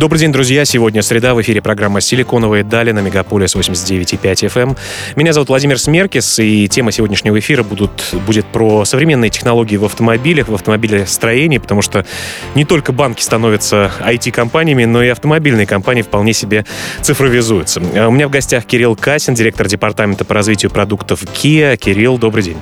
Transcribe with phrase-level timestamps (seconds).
[0.00, 0.64] Добрый день, друзья.
[0.64, 1.34] Сегодня среда.
[1.34, 4.62] В эфире программа «Силиконовые дали» на Мегаполис 89,5 FM.
[4.62, 4.76] Эм.
[5.14, 10.48] Меня зовут Владимир Смеркис, и тема сегодняшнего эфира будут, будет про современные технологии в автомобилях,
[10.48, 12.06] в автомобилестроении, потому что
[12.54, 16.64] не только банки становятся IT-компаниями, но и автомобильные компании вполне себе
[17.02, 17.82] цифровизуются.
[17.94, 21.76] А у меня в гостях Кирилл Касин, директор департамента по развитию продуктов Kia.
[21.76, 22.56] Кирилл, добрый день.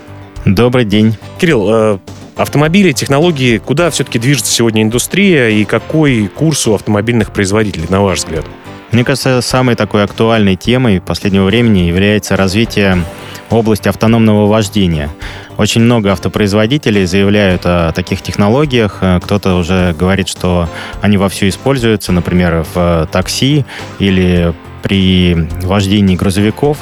[0.44, 1.16] Добрый день.
[1.38, 1.98] Кирилл, э,
[2.38, 8.20] автомобили, технологии, куда все-таки движется сегодня индустрия и какой курс у автомобильных производителей, на ваш
[8.20, 8.46] взгляд?
[8.92, 13.04] Мне кажется, самой такой актуальной темой последнего времени является развитие
[13.50, 15.10] области автономного вождения.
[15.58, 19.02] Очень много автопроизводителей заявляют о таких технологиях.
[19.22, 20.70] Кто-то уже говорит, что
[21.02, 23.66] они вовсю используются, например, в такси
[23.98, 26.78] или при вождении грузовиков.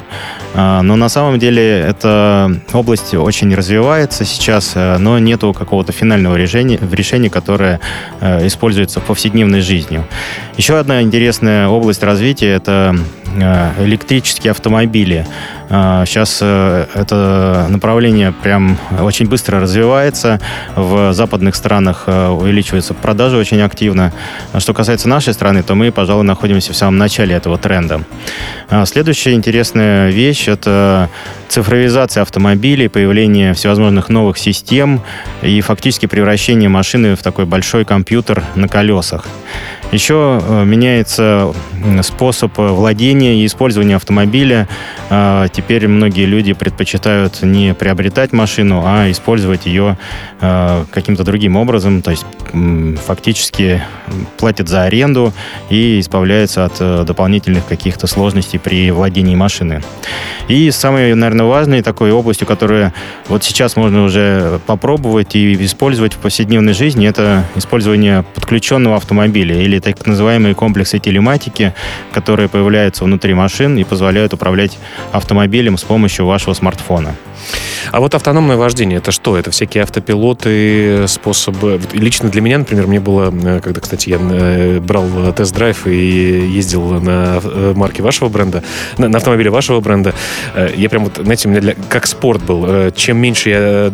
[0.54, 6.36] А, но на самом деле эта область очень развивается сейчас, э, но нету какого-то финального
[6.36, 7.80] решения, решения, которое
[8.20, 10.02] э, используется повседневной жизни.
[10.56, 12.96] Еще одна интересная область развития– это
[13.36, 15.26] электрические автомобили.
[15.68, 20.40] Сейчас э, э, это направление прям очень быстро развивается.
[20.76, 24.12] В западных странах увеличиваются продажи очень активно.
[24.58, 28.02] Что касается нашей страны, то мы, пожалуй, находимся в самом начале этого тренда.
[28.84, 31.08] Следующая интересная вещь– это
[31.48, 35.00] цифровизация автомобилей, появление всевозможных новых систем
[35.42, 39.26] и фактически превращение машины в такой большой компьютер на колесах.
[39.92, 41.52] Еще э, меняется
[42.02, 44.68] способ владения и использования автомобиля.
[45.08, 49.96] А, теперь многие люди предпочитают не приобретать машину, а использовать ее
[50.40, 52.02] э, каким-то другим образом.
[52.02, 52.24] То есть
[53.06, 53.82] фактически
[54.38, 55.32] платят за аренду
[55.70, 59.82] и избавляются от э, дополнительных каких-то сложностей при владении машины.
[60.48, 62.92] И самой, наверное, важной такой областью, которую
[63.28, 69.75] вот сейчас можно уже попробовать и использовать в повседневной жизни, это использование подключенного автомобиля или
[69.80, 71.74] так называемые комплексы телематики,
[72.12, 74.78] которые появляются внутри машин и позволяют управлять
[75.12, 77.14] автомобилем с помощью вашего смартфона.
[77.92, 79.36] А вот автономное вождение, это что?
[79.36, 81.80] Это всякие автопилоты, способы...
[81.92, 87.00] Лично для меня, например, мне было, э, когда, кстати, я э, брал тест-драйв и ездил
[87.00, 88.62] на э, марке вашего бренда,
[88.98, 90.14] на, на автомобиле вашего бренда,
[90.76, 91.74] я прям вот, знаете, у меня для...
[91.88, 92.90] как спорт был.
[92.92, 93.92] Чем меньше я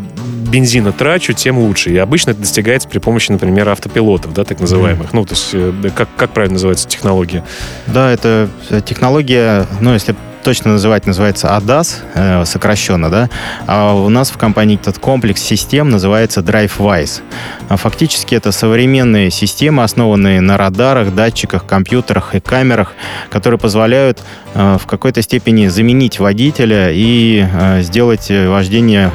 [0.53, 1.91] бензина трачу, тем лучше.
[1.91, 5.09] И обычно это достигается при помощи, например, автопилотов, да, так называемых.
[5.09, 5.15] Mm.
[5.15, 7.43] Ну, то есть, как, как правильно называется технология?
[7.87, 8.49] Да, это
[8.85, 13.31] технология, ну, если точно называть, называется ADAS, э, сокращенно, да,
[13.67, 17.23] а у нас в компании этот комплекс систем называется DriveWise.
[17.69, 22.93] А фактически это современные системы, основанные на радарах, датчиках, компьютерах и камерах,
[23.31, 24.21] которые позволяют
[24.55, 29.11] э, в какой-то степени заменить водителя и э, сделать вождение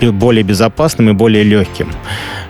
[0.00, 1.90] более безопасным и более легким.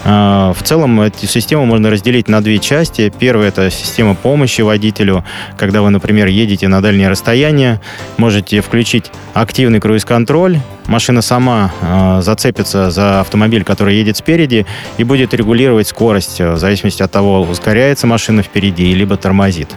[0.05, 3.13] А, в целом эту систему можно разделить на две части.
[3.19, 5.25] Первая– это система помощи водителю.
[5.57, 7.81] Когда вы, например, едете на дальнее расстояние,
[8.19, 10.59] можете включить активный круиз-контроль.
[10.87, 14.67] Машина сама э, зацепится за автомобиль, который едет спереди,
[14.99, 19.71] и будет регулировать скорость в зависимости от того, ускоряется машина впереди, либо тормозит.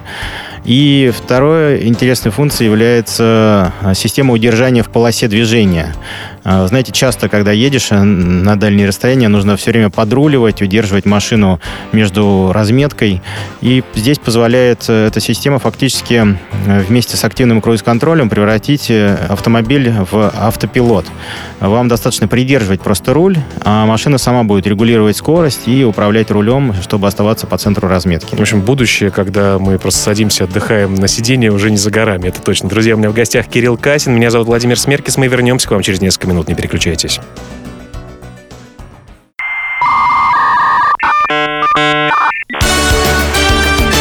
[0.65, 5.95] И второй интересной функцией является система удержания в полосе движения.
[6.49, 11.59] А, знаете, часто, когда едешь э, на дальние расстояния, нужно все время подруливать, удерживать машину
[11.91, 13.21] между разметкой.
[13.59, 20.31] И здесь позволяет э, эта система фактически э, вместе с активным круиз-контролем превратить автомобиль в
[20.33, 21.05] автопилот.
[21.59, 27.07] Вам достаточно придерживать просто руль, а машина сама будет регулировать скорость и управлять рулем, чтобы
[27.07, 28.35] оставаться по центру разметки.
[28.35, 32.41] В общем, будущее, когда мы просто садимся, отдыхаем на сиденье, уже не за горами, это
[32.41, 32.69] точно.
[32.69, 35.81] Друзья, у меня в гостях Кирилл Касин, меня зовут Владимир Смеркис, мы вернемся к вам
[35.81, 37.19] через несколько минут минут, не переключайтесь.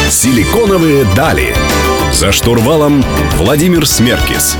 [0.09, 1.55] Силиконовые дали.
[2.11, 3.03] За штурвалом
[3.37, 4.55] Владимир Смеркис.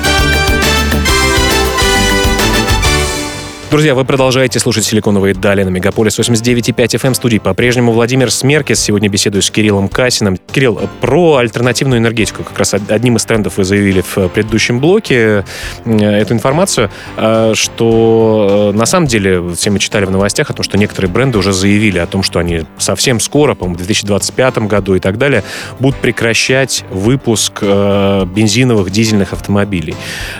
[3.69, 7.13] Друзья, вы продолжаете слушать «Силиконовые дали» на Мегаполис 89,5 FM.
[7.13, 8.79] Студии по-прежнему Владимир Смеркис.
[8.79, 10.37] Сегодня беседую с Кириллом Касиным.
[10.53, 12.45] Кирилл, про альтернативную энергетику.
[12.45, 15.43] Как раз одним из трендов вы заявили в предыдущем блоке
[15.83, 20.53] э, эту информацию, э, что э, на самом деле все мы читали в новостях о
[20.53, 24.59] том, что некоторые бренды уже заявили о том, что они совсем скоро, по-моему, в 2025
[24.59, 25.43] году и так далее,
[25.79, 29.95] будут прекращать выпуск бензиновых, дизельных автомобилей.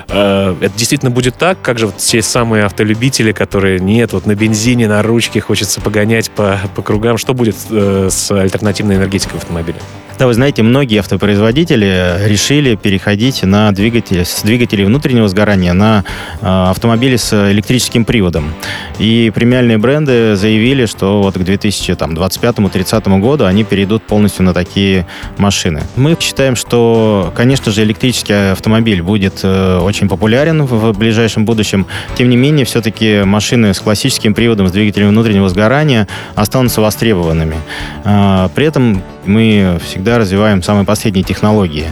[0.08, 1.62] Это действительно будет так?
[1.62, 5.82] Как же вот все самые автолюбители водители, которые нет, вот на бензине, на ручке хочется
[5.82, 7.18] погонять по, по кругам.
[7.18, 9.80] Что будет э, с альтернативной энергетикой автомобиля?
[10.18, 16.06] Да, вы знаете, многие автопроизводители решили переходить на двигатели, с двигателей внутреннего сгорания на
[16.42, 18.52] э, автомобили с электрическим приводом.
[18.98, 25.06] И премиальные бренды заявили, что вот к 2025-2030 году они перейдут полностью на такие
[25.38, 25.84] машины.
[25.96, 31.86] Мы считаем, что, конечно же, электрический автомобиль будет э, очень популярен в, в ближайшем будущем.
[32.16, 37.58] Тем не менее, все-таки машины с классическим приводом, с двигателем внутреннего сгорания останутся востребованными.
[38.04, 41.92] Э, при этом мы всегда развиваем самые последние технологии.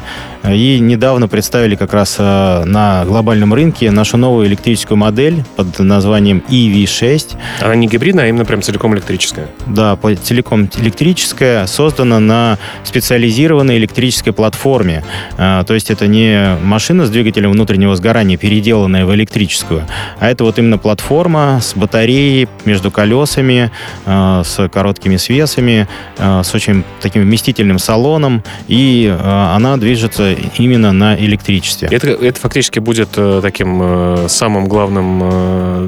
[0.51, 6.43] И недавно представили как раз э, на глобальном рынке нашу новую электрическую модель под названием
[6.49, 7.37] EV6.
[7.61, 9.47] Она не гибридная, а именно прям целиком электрическая?
[9.65, 15.03] Да, целиком электрическая, создана на специализированной электрической платформе.
[15.37, 19.83] Э, то есть это не машина с двигателем внутреннего сгорания, переделанная в электрическую,
[20.19, 23.71] а это вот именно платформа с батареей между колесами,
[24.05, 25.87] э, с короткими свесами,
[26.17, 31.87] с очень таким вместительным салоном, и она движется именно на электричестве.
[31.91, 35.87] Это, это фактически будет э, таким э, самым главным э,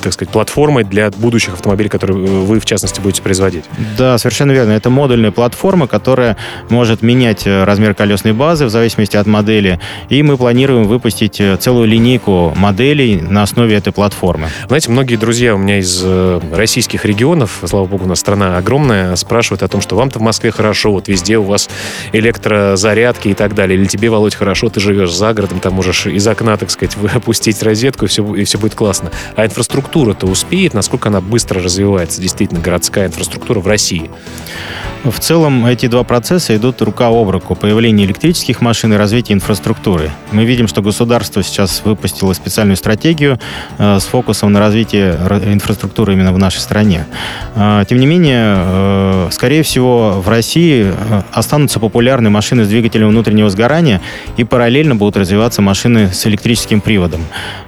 [0.00, 3.64] так сказать, платформой для будущих автомобилей, которые вы, в частности, будете производить.
[3.96, 4.72] Да, совершенно верно.
[4.72, 6.36] Это модульная платформа, которая
[6.68, 9.80] может менять размер колесной базы в зависимости от модели.
[10.08, 14.48] И мы планируем выпустить целую линейку моделей на основе этой платформы.
[14.68, 16.04] Знаете, многие друзья у меня из
[16.52, 20.50] российских регионов, слава богу, у нас страна огромная, спрашивают о том, что вам-то в Москве
[20.50, 21.68] хорошо, вот везде у вас
[22.12, 23.77] электрозарядки и так далее.
[23.78, 27.62] Или тебе, Володь, хорошо, ты живешь за городом, там можешь из окна, так сказать, опустить
[27.62, 29.10] розетку, и все, и все будет классно.
[29.36, 34.10] А инфраструктура инфраструктура-то успеет, насколько она быстро развивается, действительно, городская инфраструктура в России?
[35.04, 37.54] В целом эти два процесса идут рука об руку.
[37.54, 40.10] Появление электрических машин и развитие инфраструктуры.
[40.32, 43.38] Мы видим, что государство сейчас выпустило специальную стратегию
[43.78, 45.12] э, с фокусом на развитие
[45.46, 47.06] инфраструктуры именно в нашей стране.
[47.54, 53.08] Э, тем не менее, э, скорее всего, в России э, останутся популярны машины с двигателем
[53.08, 53.57] внутреннего сгорания
[54.36, 57.20] и параллельно будут развиваться машины с электрическим приводом.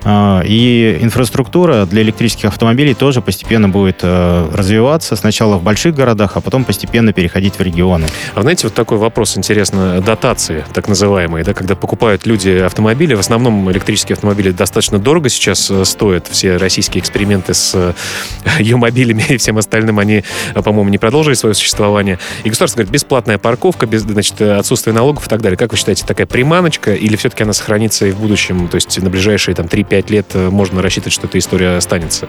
[0.05, 5.17] Э, и инфраструктура для электрических автомобилей тоже постепенно будет э, развиваться.
[5.17, 8.07] Сначала в больших городах, а потом постепенно переходить в регионы.
[8.35, 10.01] А знаете, вот такой вопрос интересно.
[10.01, 15.71] Дотации, так называемые, да, когда покупают люди автомобили, в основном электрические автомобили достаточно дорого сейчас
[15.71, 16.29] э, стоят.
[16.29, 17.95] Все российские эксперименты с
[18.59, 22.19] ее-мобилями и всем остальным, они, по-моему, не продолжили свое существование.
[22.45, 25.57] И государство говорит, бесплатная парковка, без, значит, отсутствие налогов и так далее.
[25.57, 28.69] Как вы считаете, такая приманочка или все-таки она сохранится и в будущем?
[28.69, 32.29] То есть на ближайшие там 3-5 лет э, можно рассчитывать, что эта история останется?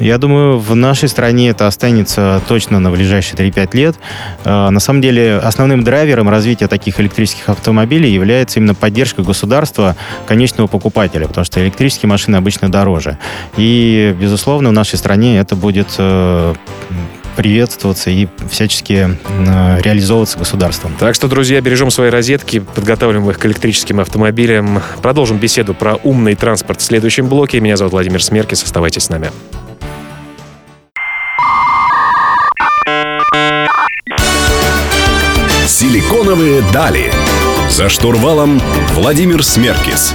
[0.00, 3.96] Я думаю, в нашей стране это останется точно на ближайшие 3-5 лет.
[4.44, 9.94] А, на самом деле, основным драйвером развития таких электрических автомобилей является именно поддержка государства
[10.26, 13.18] конечного покупателя, потому что электрические машины обычно дороже.
[13.56, 16.54] И, безусловно, в нашей стране это будет э,
[17.34, 19.16] приветствоваться и всячески
[19.82, 20.94] реализовываться государством.
[20.98, 24.82] Так что, друзья, бережем свои розетки, подготавливаем их к электрическим автомобилям.
[25.02, 27.60] Продолжим беседу про умный транспорт в следующем блоке.
[27.60, 28.62] Меня зовут Владимир Смеркис.
[28.62, 29.30] Оставайтесь с нами.
[35.66, 37.10] Силиконовые дали.
[37.68, 38.60] За штурвалом
[38.92, 40.14] Владимир Смеркис.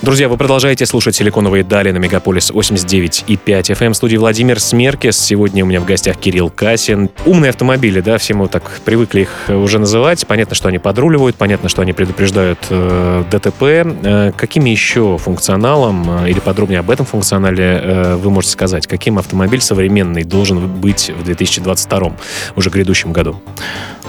[0.00, 3.90] Друзья, вы продолжаете слушать «Силиконовые дали» на Мегаполис 89 и 5 FM.
[3.90, 5.18] В студии Владимир Смеркис.
[5.18, 7.10] Сегодня у меня в гостях Кирилл Касин.
[7.26, 10.24] Умные автомобили, да, все мы так привыкли их уже называть.
[10.28, 13.62] Понятно, что они подруливают, понятно, что они предупреждают э, ДТП.
[13.62, 18.86] Э, какими еще функционалом э, или подробнее об этом функционале э, вы можете сказать?
[18.86, 22.12] Каким автомобиль современный должен быть в 2022
[22.54, 23.42] уже грядущем году?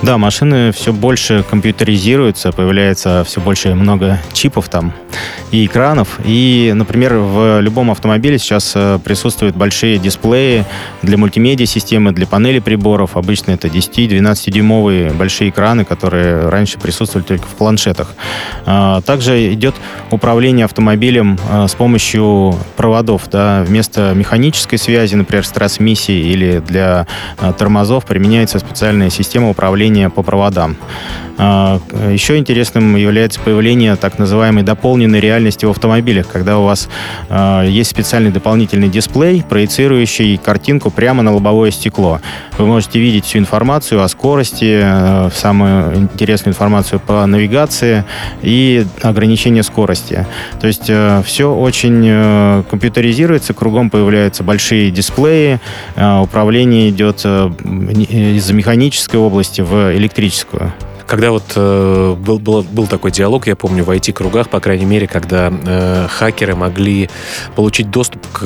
[0.03, 4.93] Да, машины все больше компьютеризируются, появляется все больше много чипов там
[5.51, 6.19] и экранов.
[6.23, 10.65] И, например, в любом автомобиле сейчас э, присутствуют большие дисплеи
[11.01, 13.17] для мультимедиа-системы, для панели приборов.
[13.17, 18.13] Обычно это 10-12-дюймовые большие экраны, которые раньше присутствовали только в планшетах.
[18.65, 19.75] А, также идет
[20.11, 23.23] управление автомобилем э, с помощью проводов.
[23.31, 27.07] Да, вместо механической связи, например, с трансмиссией или для
[27.39, 30.77] э, тормозов применяется специальная система управления по проводам.
[31.41, 31.79] А,
[32.11, 36.89] еще интересным является появление так называемой дополненной реальности в автомобилях, когда у вас
[37.29, 42.19] а, есть специальный дополнительный дисплей, проецирующий картинку прямо на лобовое стекло.
[42.57, 48.03] Вы можете видеть всю информацию о скорости, а, самую интересную информацию по навигации
[48.41, 50.25] и ограничение скорости.
[50.59, 50.91] То есть
[51.25, 55.59] все очень компьютеризируется, кругом появляются большие дисплеи,
[55.95, 60.73] управление идет из механической области в электрическую.
[61.09, 65.07] Когда вот э, был, был, был такой диалог, я помню, в IT-кругах, по крайней мере,
[65.07, 67.09] когда э, хакеры могли
[67.55, 68.43] получить доступ к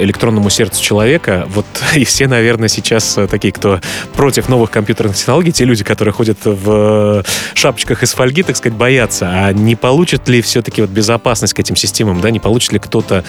[0.00, 1.66] электронному сердцу человека, вот
[1.96, 3.80] и все, наверное, сейчас э, такие, кто
[4.12, 9.28] против новых компьютерных технологий, те люди, которые ходят в шапочках из фольги, так сказать, боятся,
[9.28, 13.24] а не получит ли все-таки вот безопасность к этим системам, да, не получит ли кто-то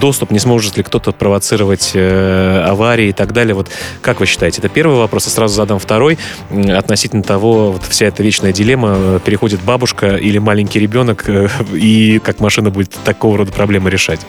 [0.00, 3.56] доступ, не сможет ли кто-то провоцировать э, аварии и так далее.
[3.56, 3.66] Вот
[4.00, 4.60] как вы считаете?
[4.60, 6.18] Это первый вопрос, а сразу задам второй
[6.52, 12.18] относительно того, вот вся эта вечная дилемма, э, переходит бабушка или маленький ребенок, э, и
[12.18, 14.20] как машина будет такого рода проблемы решать?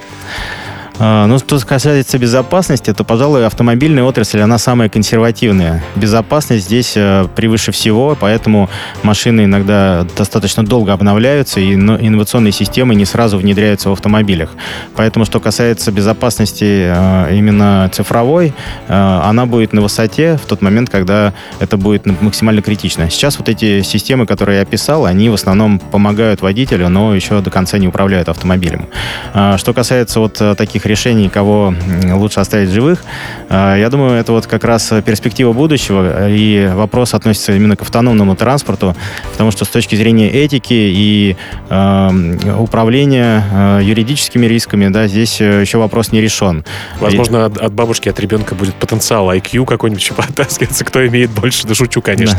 [1.02, 5.82] А, ну, что касается безопасности, то, пожалуй, автомобильная отрасль, она самая консервативная.
[5.96, 8.70] Безопасность здесь э, превыше всего, поэтому
[9.02, 14.50] машины иногда достаточно долго обновляются, и инновационные системы не сразу внедряются в автомобилях.
[14.96, 18.54] Поэтому, что касается безопасности э, именно цифровой,
[18.90, 23.10] э, она будет на высоте в тот момент, когда это будет максимально критично.
[23.10, 27.50] Сейчас вот эти системы, которые я описал, они в основном помогают водителю, но еще до
[27.50, 28.88] конца не управляют автомобилем.
[29.34, 31.74] А, что касается вот таких решений, кого
[32.12, 33.04] лучше оставить живых.
[33.50, 38.36] А, я думаю, это вот как раз перспектива будущего, и вопрос относится именно к автономному
[38.36, 38.96] транспорту,
[39.32, 41.36] потому что с точки зрения этики и
[41.70, 46.66] э, управления э, юридическими рисками, да, здесь еще вопрос не решен.
[47.00, 51.68] Возможно, от, от бабушки, от ребенка будет потенциал IQ какой-нибудь еще подтаскиваться, кто имеет больше,
[51.68, 52.38] да шучу, конечно.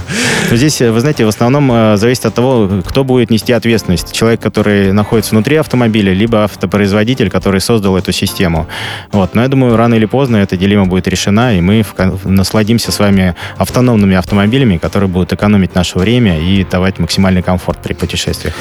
[0.51, 0.57] Да.
[0.57, 4.13] Здесь, вы знаете, в основном э, зависит от того, кто будет нести ответственность.
[4.13, 8.67] Человек, который находится внутри автомобиля, либо автопроизводитель, который создал эту систему систему.
[9.13, 9.35] Вот.
[9.35, 11.85] Но я думаю, рано или поздно эта дилемма будет решена, и мы
[12.25, 17.93] насладимся с вами автономными автомобилями, которые будут экономить наше время и давать максимальный комфорт при
[17.93, 18.55] путешествиях.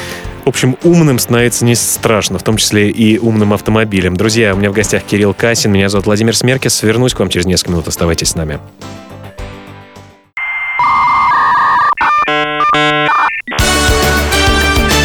[0.44, 4.16] В общем, умным становится не страшно, в том числе и умным автомобилем.
[4.16, 6.82] Друзья, у меня в гостях Кирилл Касин, меня зовут Владимир Смеркис.
[6.82, 7.88] Вернусь к вам через несколько минут.
[7.88, 8.58] Оставайтесь с нами.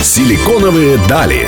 [0.01, 1.47] Силиконовые дали.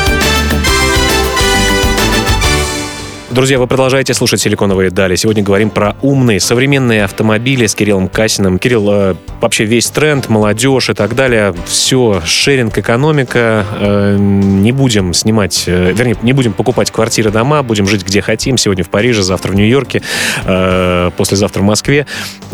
[3.31, 5.15] Друзья, вы продолжаете слушать «Силиконовые дали».
[5.15, 8.59] Сегодня говорим про умные современные автомобили с Кириллом Касиным.
[8.59, 13.65] Кирилл, э, вообще весь тренд, молодежь и так далее, все, шеринг, экономика.
[13.79, 18.57] Э, не будем снимать, э, вернее, не будем покупать квартиры, дома, будем жить где хотим.
[18.57, 20.01] Сегодня в Париже, завтра в Нью-Йорке,
[21.15, 22.05] послезавтра в Москве.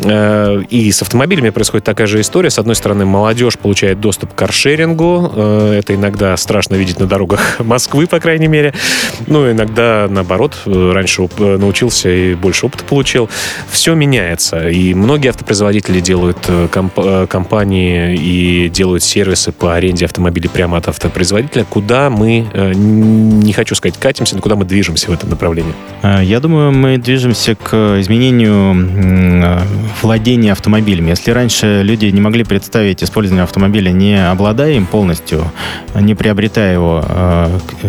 [0.06, 2.52] И с автомобилями происходит такая же история.
[2.52, 5.32] С одной стороны, молодежь получает доступ к каршерингу.
[5.74, 8.76] Это иногда страшно видеть на дорогах Москвы, по крайней мере.
[9.26, 13.30] Ну, иногда, наоборот, Э, раньше э, научился и больше опыта получил.
[13.70, 14.70] Все меняется.
[14.70, 20.88] И многие автопроизводители делают э, комп- компании и делают сервисы по аренде автомобилей прямо от
[20.88, 21.66] автопроизводителя.
[21.66, 25.74] Куда мы, не хочу сказать, катимся, но куда мы движемся в этом направлении?
[26.04, 29.68] Я думаю, мы движемся к изменению
[30.02, 31.10] владения автомобилями.
[31.10, 35.52] Если раньше люди не могли представить использование автомобиля, не обладая им полностью,
[35.96, 37.04] не приобретая его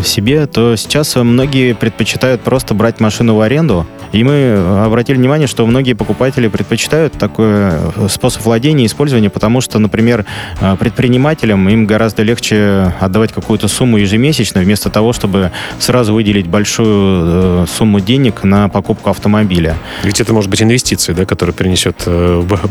[0.05, 3.87] себе, то сейчас многие предпочитают просто просто брать машину в аренду.
[4.13, 9.61] И мы обратили внимание, что многие покупатели предпочитают такой э, способ владения и использования, потому
[9.61, 10.25] что, например,
[10.61, 17.65] э, предпринимателям им гораздо легче отдавать какую-то сумму ежемесячно, вместо того, чтобы сразу выделить большую
[17.65, 19.75] э, сумму денег на покупку автомобиля.
[20.03, 22.07] Ведь это может быть инвестиция, да, которая принесет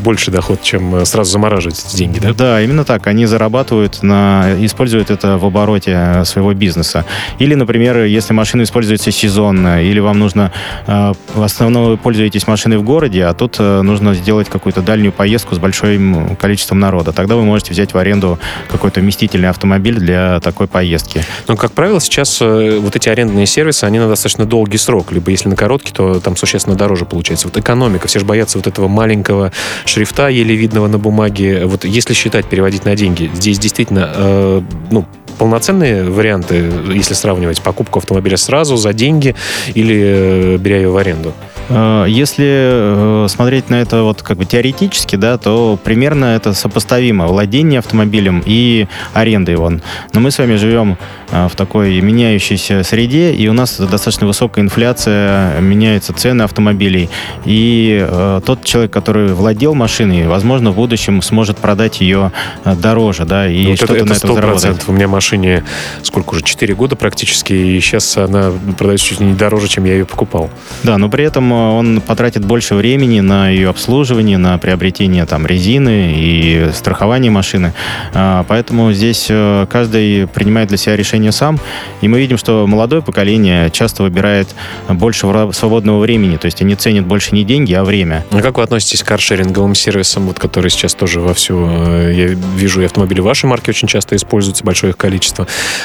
[0.04, 2.34] больше доход, чем сразу замораживать эти деньги, да?
[2.34, 3.08] Да, именно так.
[3.08, 4.56] Они зарабатывают на...
[4.60, 7.06] используют это в обороте своего бизнеса.
[7.39, 10.51] Или, например, если машина используется сезонно, или вам нужно...
[10.86, 15.12] Э, в основном вы пользуетесь машиной в городе, а тут э, нужно сделать какую-то дальнюю
[15.12, 17.12] поездку с большим количеством народа.
[17.12, 18.39] Тогда вы можете взять в аренду
[18.70, 21.24] какой-то вместительный автомобиль для такой поездки.
[21.48, 25.12] Но, как правило, сейчас э, вот эти арендные сервисы, они на достаточно долгий срок.
[25.12, 27.48] Либо если на короткий, то там существенно дороже получается.
[27.48, 29.51] Вот экономика, все же боятся вот этого маленького
[29.86, 31.65] шрифта, еле видного на бумаге.
[31.65, 35.06] Вот если считать, переводить на деньги, здесь действительно, э, ну,
[35.38, 39.36] полноценные варианты, если сравнивать покупку автомобиля сразу за деньги
[39.74, 41.34] или э, беря ее в аренду?
[41.70, 47.27] Э, если э, смотреть на это вот как бы теоретически, да, то примерно это сопоставимо
[47.27, 49.70] владение автомобилем и аренда его.
[50.13, 50.98] Но мы с вами живем
[51.29, 57.10] в такой меняющейся среде, и у нас достаточно высокая инфляция, меняются цены автомобилей.
[57.44, 58.08] И
[58.46, 62.32] тот человек, который владел машиной, возможно, в будущем сможет продать ее
[62.63, 64.88] дороже, да, и ну, что-то это, это на этом заработать.
[64.88, 65.63] У меня машина машине
[66.03, 70.05] сколько уже, 4 года практически, и сейчас она продается чуть не дороже, чем я ее
[70.05, 70.50] покупал.
[70.84, 76.13] Да, но при этом он потратит больше времени на ее обслуживание, на приобретение там резины
[76.15, 77.74] и страхование машины.
[78.13, 81.60] А, поэтому здесь э, каждый принимает для себя решение сам.
[82.01, 84.48] И мы видим, что молодое поколение часто выбирает
[84.88, 86.38] больше свободного времени.
[86.38, 88.24] То есть они ценят больше не деньги, а время.
[88.31, 92.81] А как вы относитесь к каршеринговым сервисам, вот, которые сейчас тоже вовсю, э, я вижу,
[92.81, 95.16] и автомобили вашей марки очень часто используются, большое их количество.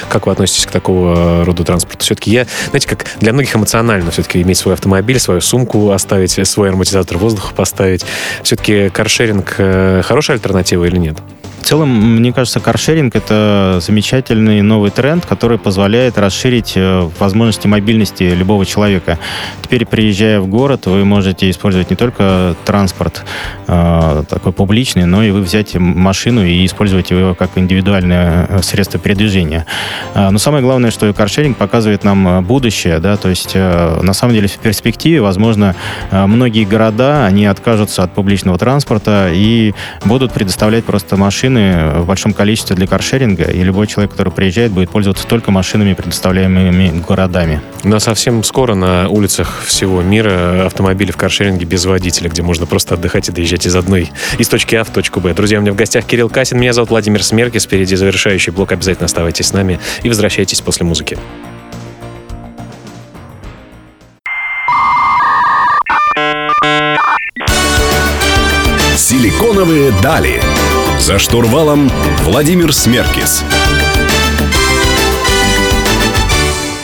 [0.09, 2.03] Как вы относитесь к такого рода транспорту?
[2.03, 6.69] Все-таки я, знаете, как для многих эмоционально все-таки иметь свой автомобиль, свою сумку оставить, свой
[6.69, 8.05] ароматизатор воздуха поставить.
[8.43, 11.17] Все-таки каршеринг э, хорошая альтернатива или нет?
[11.63, 18.23] В целом, мне кажется, каршеринг— это замечательный новый тренд, который позволяет расширить э, возможности мобильности
[18.23, 19.17] любого человека.
[19.61, 23.23] Теперь, приезжая в город, вы можете использовать не только транспорт
[23.67, 28.99] э, такой публичный, но и вы взять машину и использовать его как индивидуальное э, средство
[28.99, 29.22] передвижения.
[30.13, 34.33] Э, но самое главное, что каршеринг показывает нам будущее, да, то есть э, на самом
[34.33, 35.75] деле в перспективе, возможно,
[36.11, 39.73] э, многие города, они откажутся от публичного транспорта и
[40.05, 44.89] будут предоставлять просто машины в большом количестве для каршеринга, и любой человек, который приезжает, будет
[44.89, 47.61] пользоваться только машинами, предоставляемыми городами.
[47.83, 52.95] Но совсем скоро на улицах всего мира автомобили в каршеринге без водителя, где можно просто
[52.95, 55.33] отдыхать и доезжать из одной, из точки А в точку Б.
[55.33, 59.02] Друзья, у меня в гостях Кирилл Касин, меня зовут Владимир Смеркис, впереди завершающий блок, обязательно
[59.05, 61.17] оставайтесь с нами и возвращайтесь после музыки.
[68.95, 70.41] Силиконовые дали.
[70.99, 71.91] За штурвалом
[72.23, 73.43] Владимир Смеркис.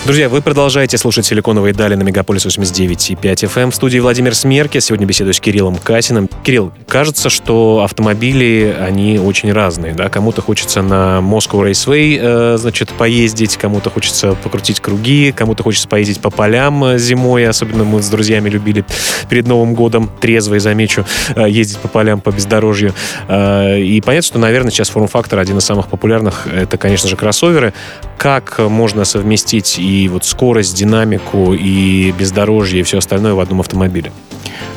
[0.10, 3.62] Друзья, вы продолжаете слушать «Силиконовые дали» на Мегаполис 89.5 FM.
[3.62, 3.70] Эм.
[3.70, 4.80] В студии Владимир Смерки.
[4.80, 6.28] Сегодня беседую с Кириллом Касиным.
[6.44, 9.94] Кирилл, кажется, что автомобили, они очень разные.
[9.94, 10.10] Да?
[10.10, 16.20] Кому-то хочется на Moscow Raceway, э, значит, поездить, кому-то хочется покрутить круги, кому-то хочется поездить
[16.20, 17.48] по полям э, зимой.
[17.48, 18.86] Особенно мы с друзьями любили
[19.30, 22.96] перед Новым годом, трезвый, замечу, э, ездить по полям, по бездорожью.
[23.28, 26.48] Э, и понятно, что, наверное, сейчас форм-фактор один из самых популярных.
[26.48, 27.76] Это, конечно же, кроссоверы.
[28.18, 33.60] Как можно совместить и и вот скорость, динамику, и бездорожье, и все остальное в одном
[33.60, 34.12] автомобиле.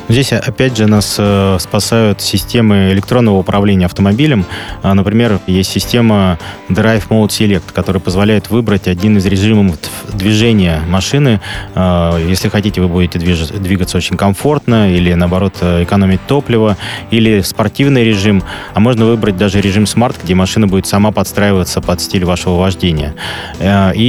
[0.08, 4.44] Здесь, опять же, нас э, спасают системы электронного управления автомобилем.
[4.82, 9.76] А, например, есть система Drive Mode Select, которая позволяет выбрать один из режимов
[10.12, 11.40] движения машины.
[11.74, 16.76] А, если хотите, вы будете двигаться очень комфортно или, наоборот, экономить топливо,
[17.10, 18.42] или спортивный режим.
[18.74, 23.14] А можно выбрать даже режим Smart, где машина будет сама подстраиваться под стиль вашего вождения.
[23.60, 24.02] А, и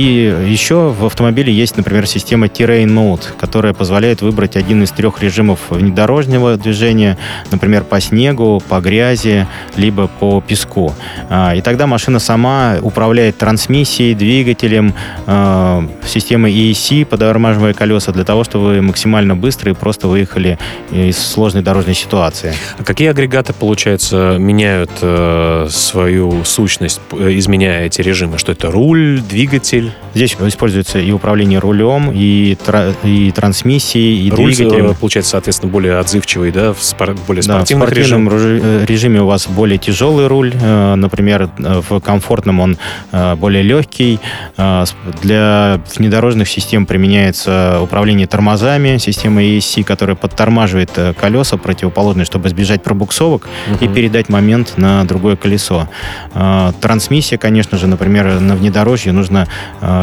[0.47, 5.71] еще в автомобиле есть, например, система Terrain Mode, которая позволяет выбрать один из трех режимов
[5.83, 7.17] внедорожного движения,
[7.51, 10.93] например, по снегу, по грязи, либо по песку.
[11.29, 14.93] А, и тогда машина сама управляет трансмиссией, двигателем,
[15.25, 20.57] а, системой ESC, подормаживая колеса для того, чтобы вы максимально быстро и просто выехали
[20.91, 22.53] из сложной дорожной ситуации.
[22.77, 28.37] А какие агрегаты, получается, меняют э, свою сущность, изменяя эти режимы?
[28.37, 29.91] Что это руль, двигатель?
[30.13, 34.91] Здесь используется и управление рулем, и, тра- и трансмиссией, и руль, двигателем.
[34.91, 38.59] Э, получается, соответственно, более отзывчивый, да, в спор- более спортивных да, в спортивном режим.
[38.63, 42.77] Э, режиме у вас более тяжелый руль, э, например, в комфортном он
[43.11, 44.19] более легкий.
[45.21, 53.47] Для внедорожных систем применяется управление тормозами, система ESC, которая подтормаживает колеса противоположные, чтобы избежать пробуксовок
[53.71, 53.83] угу.
[53.83, 55.87] и передать момент на другое колесо.
[56.81, 59.47] Трансмиссия, конечно же, например, на внедорожье нужно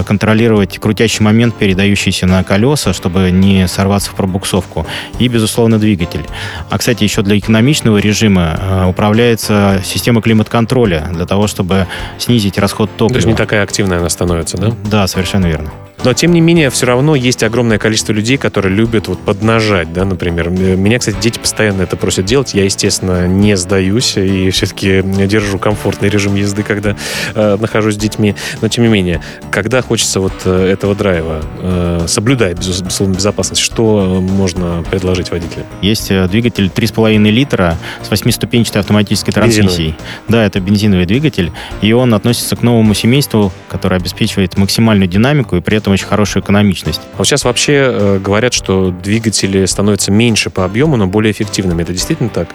[0.06, 4.86] контролировать крутящий момент, передающийся на колеса, чтобы не сорваться в пробуксовку.
[5.18, 6.24] И, безусловно, двигатель.
[6.68, 11.86] А, кстати, еще для экономичного режима э, управляется система климат-контроля для того, чтобы
[12.18, 13.10] снизить расход топлива.
[13.10, 14.72] То есть не такая активная она становится, да?
[14.84, 15.70] Да, совершенно верно.
[16.04, 20.04] Но, тем не менее, все равно есть огромное количество людей, которые любят вот поднажать, да,
[20.04, 20.48] например.
[20.48, 22.54] Меня, кстати, дети постоянно это просят делать.
[22.54, 26.96] Я, естественно, не сдаюсь и все-таки держу комфортный режим езды, когда
[27.34, 28.34] э, нахожусь с детьми.
[28.62, 34.20] Но, тем не менее, когда хочется вот э, этого драйва, э, соблюдая, безусловно, безопасность, что
[34.22, 35.66] можно предложить водителю?
[35.82, 39.66] Есть э, двигатель 3,5 литра с 8-ступенчатой автоматической трансмиссией.
[39.68, 39.96] Бензиновый.
[40.28, 45.60] Да, это бензиновый двигатель, и он относится к новому семейству, которое обеспечивает максимальную динамику и
[45.60, 47.00] при этом этом очень хорошую экономичность.
[47.14, 51.82] А вот сейчас вообще э, говорят, что двигатели становятся меньше по объему, но более эффективными.
[51.82, 52.48] Это действительно так?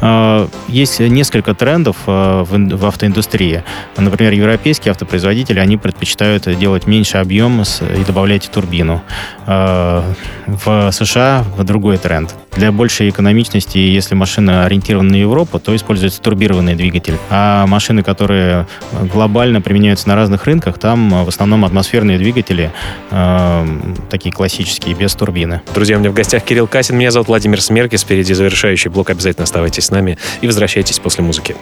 [0.00, 3.62] Э, есть несколько трендов э, в, в автоиндустрии.
[3.96, 9.02] Например, европейские автопроизводители, они предпочитают делать меньше объем и добавлять турбину.
[9.46, 10.02] Э,
[10.46, 12.34] в США другой тренд.
[12.54, 17.16] Для большей экономичности, если машина ориентирована на Европу, то используется турбированный двигатель.
[17.30, 18.66] А машины, которые
[19.12, 22.61] глобально применяются на разных рынках, там в основном атмосферные двигатели,
[23.10, 23.66] э,
[24.10, 25.62] такие классические, без турбины.
[25.74, 28.02] Друзья, у меня в гостях Кирилл Касин, меня зовут Владимир Смеркис.
[28.02, 29.10] Впереди завершающий блок.
[29.10, 31.56] Обязательно оставайтесь с нами и возвращайтесь после музыки.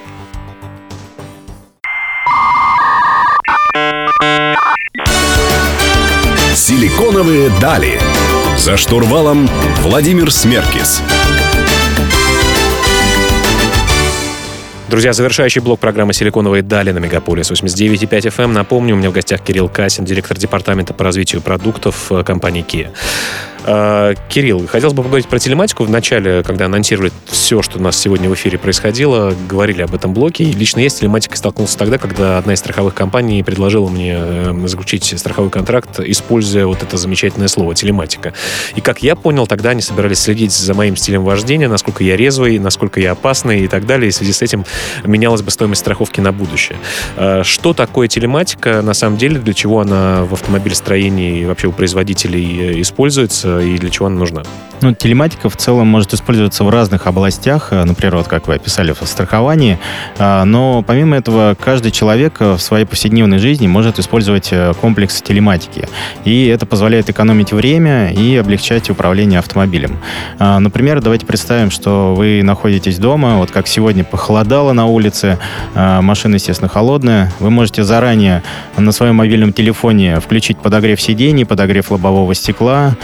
[6.54, 8.00] Силиконовые дали.
[8.56, 9.48] За штурвалом
[9.82, 11.02] Владимир Смеркис.
[14.90, 18.48] Друзья, завершающий блок программы «Силиконовые дали» на Мегаполис 89.5 FM.
[18.48, 22.90] Напомню, у меня в гостях Кирилл Касин, директор департамента по развитию продуктов э, компании Kia.
[23.72, 25.84] А, Кирилл, хотелось бы поговорить про телематику.
[25.84, 30.12] В начале, когда анонсировали все, что у нас сегодня в эфире происходило, говорили об этом
[30.12, 30.42] блоке.
[30.42, 34.66] И лично я с телематикой столкнулся тогда, когда одна из страховых компаний предложила мне эм,
[34.66, 38.34] заключить страховой контракт, используя вот это замечательное слово телематика.
[38.74, 42.58] И как я понял, тогда они собирались следить за моим стилем вождения, насколько я резвый,
[42.58, 44.08] насколько я опасный и так далее.
[44.08, 44.64] И в связи с этим
[45.04, 46.76] менялась бы стоимость страховки на будущее.
[47.16, 51.72] А, что такое телематика на самом деле, для чего она в автомобилестроении и вообще у
[51.72, 53.59] производителей э, используется?
[53.60, 54.42] И для чего она нужна?
[54.82, 58.92] Ну, телематика в целом может использоваться в разных областях, э, например, вот как вы описали
[58.92, 59.78] в страховании,
[60.18, 65.20] а, но помимо этого каждый человек э, в своей повседневной жизни может использовать э, комплекс
[65.20, 65.86] телематики,
[66.24, 69.98] и это позволяет экономить время и облегчать управление автомобилем.
[70.38, 75.38] А, например, давайте представим, что вы находитесь дома, вот как сегодня похолодало на улице,
[75.74, 78.42] а, машина, естественно, холодная, вы можете заранее
[78.78, 82.96] на своем мобильном телефоне включить подогрев сидений, подогрев лобового стекла,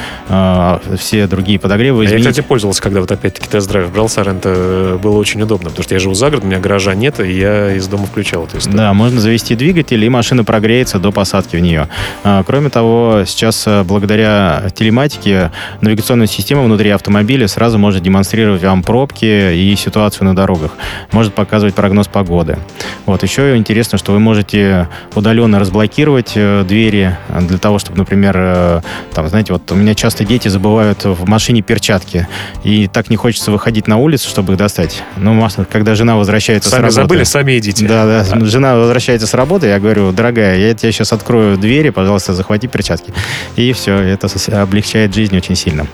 [0.96, 2.24] все другие подогревы изменить.
[2.24, 5.94] Я, кстати, пользовался, когда вот опять-таки тест-драйв брал Соренто, э, было очень удобно, потому что
[5.94, 8.78] я живу за городом, у меня гаража нет, и я из дома включал эту историю.
[8.78, 11.88] Да, можно завести двигатель, и машина прогреется до посадки в нее.
[12.24, 18.82] А, кроме того, сейчас э, благодаря телематике навигационная система внутри автомобиля сразу может демонстрировать вам
[18.82, 20.72] пробки и ситуацию на дорогах.
[21.12, 22.58] Может показывать прогноз погоды.
[23.06, 23.22] Вот.
[23.22, 29.52] Еще интересно, что вы можете удаленно разблокировать э, двери для того, чтобы, например, там, знаете,
[29.52, 32.28] вот у меня часто дети забывают в машине перчатки.
[32.64, 35.02] И так не хочется выходить на улицу, чтобы их достать.
[35.16, 37.02] Но когда жена возвращается сами с работы...
[37.02, 37.86] забыли, сами идите.
[37.86, 38.44] Да, да, да.
[38.44, 43.12] Жена возвращается с работы, я говорю, дорогая, я тебе сейчас открою двери, пожалуйста, захвати перчатки.
[43.56, 44.28] И все, это
[44.60, 45.86] облегчает жизнь очень сильно.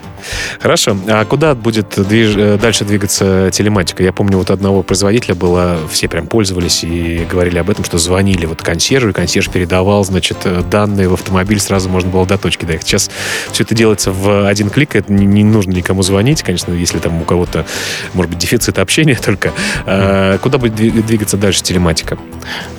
[0.61, 0.97] Хорошо.
[1.09, 2.35] А куда будет движ...
[2.37, 4.03] Э, дальше двигаться телематика?
[4.03, 8.47] Я помню, вот одного производителя было, все прям пользовались и говорили об этом, что звонили
[8.47, 12.65] вот консьержу, и консьерж передавал, значит, э, данные в автомобиль, сразу можно было до точки
[12.65, 12.87] доехать.
[12.87, 13.11] Сейчас
[13.53, 17.25] все это делается в один клик, это не, нужно никому звонить, конечно, если там у
[17.25, 17.67] кого-то,
[18.15, 19.53] может быть, дефицит общения только.
[19.87, 22.19] А, куда будет двигаться дальше телематика?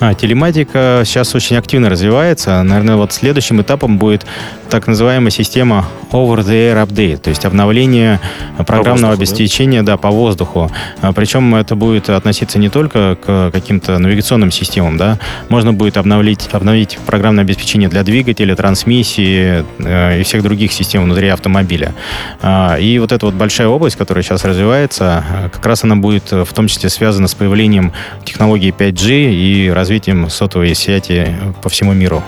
[0.00, 2.62] А, телематика сейчас очень активно развивается.
[2.62, 4.26] Наверное, вот следующим этапом будет
[4.74, 8.18] так называемая система over-the-air update, то есть обновление
[8.66, 9.92] программного воздуху, обеспечения да?
[9.92, 10.68] Да, по воздуху.
[11.00, 16.48] А, причем это будет относиться не только к каким-то навигационным системам, да, можно будет обновить,
[16.50, 21.94] обновить программное обеспечение для двигателя, трансмиссии э, и всех других систем внутри автомобиля.
[22.42, 26.52] А, и вот эта вот большая область, которая сейчас развивается, как раз она будет в
[26.52, 27.92] том числе связана с появлением
[28.24, 31.28] технологии 5G и развитием сотовой сети
[31.62, 32.24] по всему миру.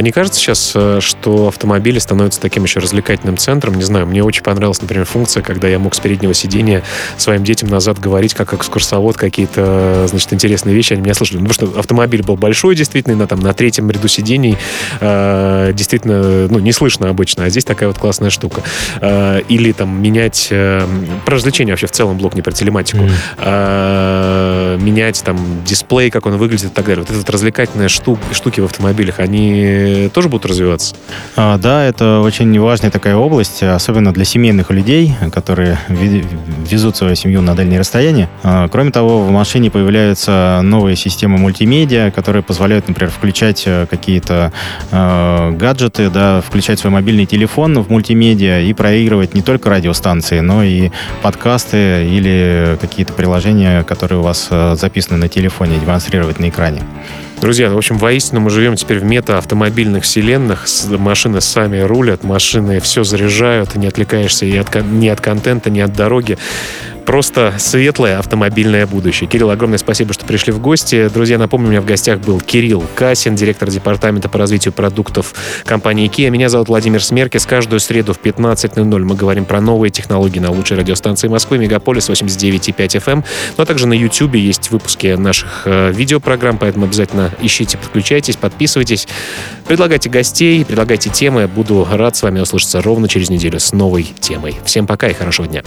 [0.00, 3.74] А не кажется сейчас, э, что автомобили становятся таким еще развлекательным центром?
[3.74, 6.82] Не знаю, мне очень понравилась, например, функция, когда я мог с переднего сидения
[7.18, 11.40] своим детям назад говорить, как экскурсовод, какие-то, значит, интересные вещи, они меня слышали.
[11.40, 14.56] Ну, потому что автомобиль был большой, действительно, на, там, на третьем ряду сидений
[15.00, 18.62] э, действительно, ну, не слышно обычно, а здесь такая вот классная штука.
[19.02, 20.82] Э, или там менять, э,
[21.26, 23.10] про развлечения вообще в целом блок, не про телематику, mm.
[23.36, 27.02] э, менять там дисплей, как он выглядит и так далее.
[27.02, 30.94] Вот эти вот развлекательные штуки, штуки в автомобилях, они тоже будут развиваться?
[31.36, 37.42] А, да, это очень важная такая область, особенно для семейных людей, которые везут свою семью
[37.42, 38.28] на дальние расстояния.
[38.42, 44.52] А, кроме того, в машине появляются новые системы мультимедиа, которые позволяют, например, включать э, какие-то
[44.90, 50.62] э, гаджеты, да, включать свой мобильный телефон в мультимедиа и проигрывать не только радиостанции, но
[50.62, 50.90] и
[51.22, 56.82] подкасты или какие-то приложения, которые у вас э, записаны на телефоне, демонстрировать на экране.
[57.40, 60.66] Друзья, в общем, воистину мы живем теперь в мета-автомобильных вселенных.
[60.90, 65.94] Машины сами рулят, машины все заряжают, не отвлекаешься и от, ни от контента, ни от
[65.94, 66.36] дороги
[67.10, 69.28] просто светлое автомобильное будущее.
[69.28, 71.10] Кирилл, огромное спасибо, что пришли в гости.
[71.12, 76.08] Друзья, напомню, у меня в гостях был Кирилл Касин, директор департамента по развитию продуктов компании
[76.08, 76.30] Kia.
[76.30, 77.46] Меня зовут Владимир Смеркис.
[77.46, 82.76] Каждую среду в 15.00 мы говорим про новые технологии на лучшей радиостанции Москвы, Мегаполис 89.5
[82.76, 83.24] FM.
[83.56, 89.08] Ну а также на YouTube есть выпуски наших э, видеопрограмм, поэтому обязательно ищите, подключайтесь, подписывайтесь.
[89.66, 91.48] Предлагайте гостей, предлагайте темы.
[91.48, 94.56] Буду рад с вами услышаться ровно через неделю с новой темой.
[94.64, 95.64] Всем пока и хорошего дня.